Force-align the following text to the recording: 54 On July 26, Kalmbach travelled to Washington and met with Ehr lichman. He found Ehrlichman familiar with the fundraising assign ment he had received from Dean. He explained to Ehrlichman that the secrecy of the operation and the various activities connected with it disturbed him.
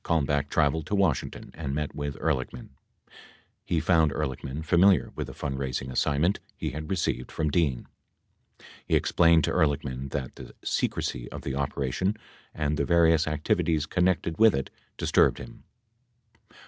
54 0.03 0.13
On 0.17 0.25
July 0.25 0.33
26, 0.39 0.47
Kalmbach 0.49 0.49
travelled 0.51 0.85
to 0.87 0.95
Washington 0.95 1.51
and 1.53 1.75
met 1.75 1.93
with 1.93 2.15
Ehr 2.15 2.33
lichman. 2.33 2.69
He 3.63 3.79
found 3.79 4.11
Ehrlichman 4.11 4.65
familiar 4.65 5.11
with 5.13 5.27
the 5.27 5.33
fundraising 5.33 5.91
assign 5.91 6.21
ment 6.21 6.39
he 6.57 6.71
had 6.71 6.89
received 6.89 7.31
from 7.31 7.51
Dean. 7.51 7.85
He 8.87 8.95
explained 8.95 9.43
to 9.43 9.51
Ehrlichman 9.51 10.09
that 10.09 10.37
the 10.37 10.55
secrecy 10.63 11.31
of 11.31 11.43
the 11.43 11.53
operation 11.53 12.17
and 12.51 12.77
the 12.77 12.83
various 12.83 13.27
activities 13.27 13.85
connected 13.85 14.39
with 14.39 14.55
it 14.55 14.71
disturbed 14.97 15.37
him. 15.37 15.65